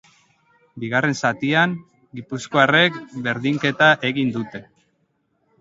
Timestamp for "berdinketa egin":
3.29-4.37